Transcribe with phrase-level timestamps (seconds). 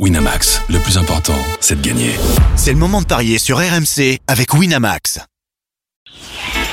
[0.00, 2.10] Winamax, le plus important, c'est de gagner.
[2.56, 5.20] C'est le moment de parier sur RMC avec Winamax.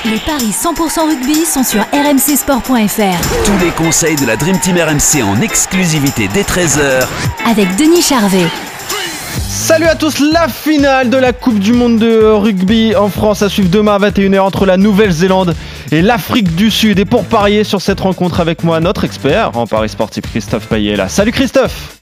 [0.04, 3.44] Les paris 100% rugby sont sur rmcsport.fr.
[3.44, 7.06] Tous les conseils de la Dream Team RMC en exclusivité dès 13h
[7.46, 8.48] avec Denis Charvet.
[9.48, 13.48] Salut à tous, la finale de la Coupe du Monde de rugby en France à
[13.48, 15.54] suivre demain à 21h entre la Nouvelle-Zélande
[15.92, 16.98] et l'Afrique du Sud.
[16.98, 20.96] Et pour parier sur cette rencontre avec moi, notre expert en paris sportif, Christophe Payet
[20.96, 21.08] là.
[21.08, 22.01] Salut Christophe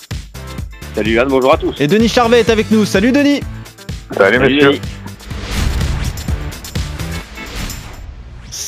[0.95, 1.75] Salut Yann, bonjour à tous.
[1.81, 2.85] Et Denis Charvet est avec nous.
[2.85, 3.41] Salut Denis
[4.17, 4.81] Salut, messieurs.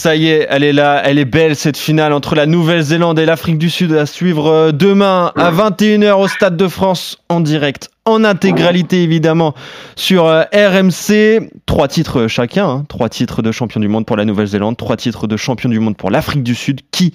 [0.03, 3.25] Ça y est, elle est là, elle est belle cette finale entre la Nouvelle-Zélande et
[3.25, 7.89] l'Afrique du Sud à suivre euh, demain à 21h au Stade de France en direct,
[8.05, 9.55] en intégralité évidemment
[9.95, 11.49] sur euh, RMC.
[11.67, 12.85] Trois titres chacun, hein.
[12.89, 15.97] trois titres de champion du monde pour la Nouvelle-Zélande, trois titres de champion du monde
[15.97, 17.15] pour l'Afrique du Sud qui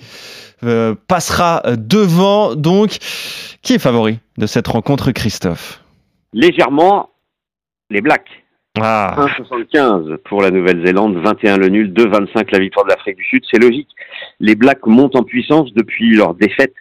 [0.63, 2.99] euh, passera devant donc.
[3.63, 5.83] Qui est favori de cette rencontre, Christophe?
[6.31, 7.09] Légèrement,
[7.89, 8.46] les Blacks.
[8.81, 13.43] Ah, 1,75 pour la Nouvelle-Zélande, 21 le nul, 2,25 la victoire de l'Afrique du Sud.
[13.51, 13.89] C'est logique.
[14.39, 16.73] Les Blacks montent en puissance depuis leur défaite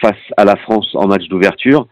[0.00, 1.86] face à la France en match d'ouverture.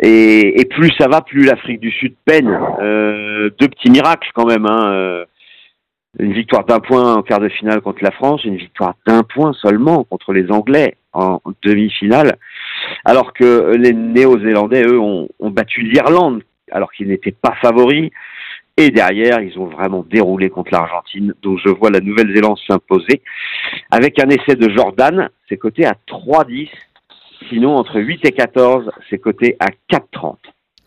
[0.00, 2.48] Et, et plus ça va, plus l'Afrique du Sud peine.
[2.80, 4.66] Euh, deux petits miracles quand même.
[4.66, 4.92] Hein.
[4.92, 5.24] Euh,
[6.20, 9.52] Une victoire d'un point en quart de finale contre la France, une victoire d'un point
[9.54, 12.38] seulement contre les Anglais en demi-finale,
[13.04, 18.10] alors que les Néo-Zélandais, eux, ont, ont battu l'Irlande alors qu'ils n'étaient pas favoris.
[18.76, 21.32] Et derrière, ils ont vraiment déroulé contre l'Argentine.
[21.42, 23.22] Donc je vois la Nouvelle-Zélande s'imposer.
[23.90, 26.68] Avec un essai de Jordan, c'est coté à 3,10.
[27.48, 30.36] Sinon, entre 8 et 14, c'est coté à 4,30.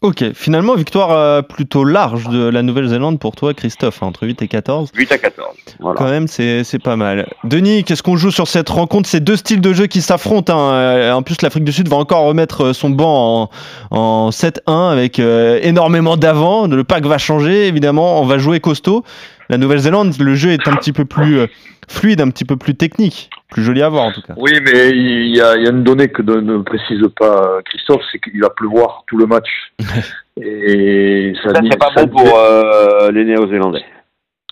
[0.02, 0.34] Ok.
[0.34, 4.48] Finalement, victoire euh, plutôt large de la Nouvelle-Zélande pour toi, Christophe, hein, entre 8 et
[4.48, 4.92] 14.
[4.95, 5.48] 8 à 14.
[5.80, 5.98] Voilà.
[5.98, 7.28] Quand même, c'est c'est pas mal.
[7.44, 9.08] Denis, qu'est-ce qu'on joue sur cette rencontre?
[9.09, 10.58] Ces deux styles de jeu qui s'affrontent.
[10.58, 10.73] hein.
[10.73, 13.50] Euh, En plus, l'Afrique du Sud va encore remettre euh, son banc
[13.92, 16.68] en, en 7-1 avec euh, énormément d'avant.
[16.68, 18.22] Le pack va changer, évidemment.
[18.22, 19.03] On va jouer costaud.
[19.50, 21.48] La Nouvelle-Zélande, le jeu est un petit peu plus euh,
[21.88, 23.30] fluide, un petit peu plus technique.
[23.52, 24.34] Plus joli à voir, en tout cas.
[24.38, 27.59] Oui, mais il y a, il y a une donnée que ne, ne précise pas
[27.66, 29.50] Christophe, c'est qu'il va pleuvoir tout le match.
[30.41, 33.86] Et ça, Ça, c'est pas ça- bon pour euh, les Néo-Zélandais.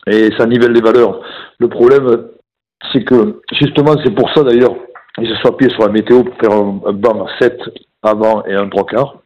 [0.07, 1.21] et ça nivelle les valeurs.
[1.59, 2.27] Le problème,
[2.93, 4.75] c'est que justement, c'est pour ça d'ailleurs,
[5.19, 7.59] ils se sont appuyés sur la météo pour faire un, un banc à 7
[8.01, 9.17] avant et un 3 quarts.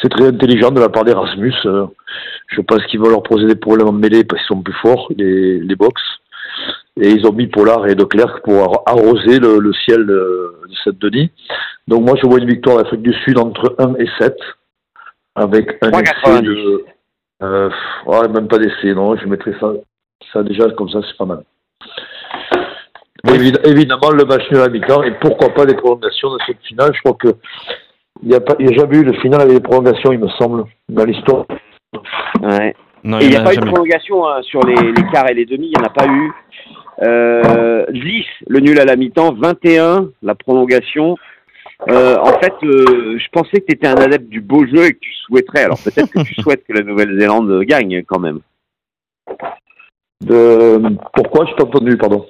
[0.00, 1.54] C'est très intelligent de la part d'Erasmus.
[1.66, 1.86] euh,
[2.48, 5.08] je pense qu'ils vont leur poser des problèmes en mêlée parce qu'ils sont plus forts,
[5.16, 6.00] les, les box.
[7.00, 10.74] Et ils ont mis Pollard et Leclerc pour ar- arroser le, le ciel de, de
[10.84, 11.30] Saint-Denis.
[11.86, 14.36] Donc moi, je vois une victoire d'Afrique du Sud entre 1 et 7,
[15.36, 16.02] avec un 3,90.
[16.02, 16.84] essai de...
[17.42, 17.70] Euh,
[18.06, 19.72] ouais, même pas d'essai, non, je mettrais ça,
[20.32, 21.44] ça déjà comme ça, c'est pas mal.
[23.26, 26.90] Évid- évidemment, le match nul à mi-temps, et pourquoi pas des prolongations de cette finale.
[26.94, 27.36] Je crois que
[28.22, 30.18] il n'y a, pas- il y a jamais eu de finale avec des prolongations, il
[30.18, 31.44] me semble, dans l'histoire.
[32.42, 32.74] Ouais.
[33.04, 35.34] Non, Et il n'y a pas eu de prolongation hein, sur les, les quarts et
[35.34, 36.32] les demi, il n'y en a pas eu.
[37.02, 41.16] Euh, 10, le nul à la mi-temps, 21, la prolongation.
[41.88, 44.92] Euh, en fait, euh, je pensais que tu étais un adepte du beau jeu et
[44.94, 48.40] que tu souhaiterais, alors peut-être que tu souhaites que la Nouvelle-Zélande gagne quand même.
[50.24, 50.80] De...
[51.14, 52.26] Pourquoi Je t'ai entendu, pardon?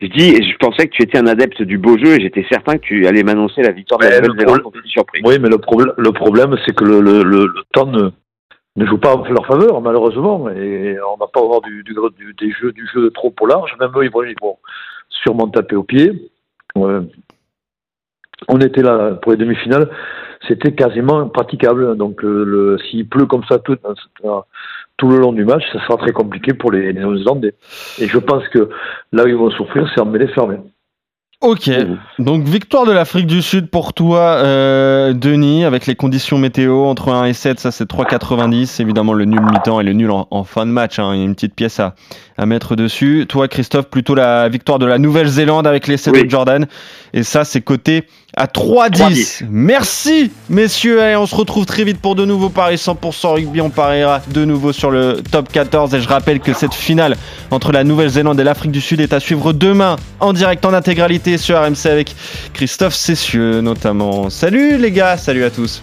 [0.00, 2.78] Je dis, je pensais que tu étais un adepte du beau jeu et j'étais certain
[2.78, 4.62] que tu allais m'annoncer la victoire de la Nouvelle-Zélande.
[5.24, 8.10] Oui, mais le, problème le problème, c'est que le, le, le, le temps ne,
[8.76, 10.48] ne joue pas en leur faveur, malheureusement.
[10.50, 13.74] Et on va pas avoir du, du, du- des jeux, du jeu trop au large.
[13.78, 14.58] Même eux, ils vont, ils vont
[15.08, 16.30] sûrement taper au pied.
[16.74, 19.88] On était là pour les demi-finales.
[20.48, 21.96] C'était quasiment praticable.
[21.96, 23.76] Donc, euh, le, s'il pleut comme ça tout,
[24.96, 27.54] tout le long du match, ça sera très compliqué pour les, les Néo-Zélandais.
[28.00, 28.68] Et je pense que
[29.12, 30.58] là où ils vont souffrir, c'est en mêlée fermée.
[31.44, 31.70] Ok,
[32.18, 37.12] donc victoire de l'Afrique du Sud pour toi, euh, Denis, avec les conditions météo entre
[37.12, 38.80] 1 et 7, ça c'est 3,90.
[38.80, 41.20] Évidemment, le nul mi-temps et le nul en, en fin de match, hein, il y
[41.20, 41.94] a une petite pièce à,
[42.36, 43.26] à mettre dessus.
[43.28, 46.24] Toi, Christophe, plutôt la victoire de la Nouvelle-Zélande avec l'essai Oui.
[46.24, 46.66] de Jordan.
[47.12, 48.04] Et ça, c'est coté
[48.36, 49.44] à 3,10.
[49.48, 51.00] Merci, messieurs.
[51.00, 53.60] Et on se retrouve très vite pour de nouveaux paris 100% rugby.
[53.60, 55.94] On pariera de nouveau sur le top 14.
[55.94, 57.16] Et je rappelle que cette finale
[57.52, 61.38] entre la Nouvelle-Zélande et l'Afrique du Sud est à suivre demain en direct en intégralité
[61.38, 62.14] sur RMC avec
[62.52, 64.28] Christophe Cessieux notamment.
[64.30, 65.82] Salut les gars, salut à tous.